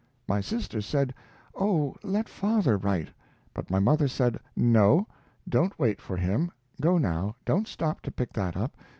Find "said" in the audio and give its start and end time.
0.81-1.13, 4.07-4.39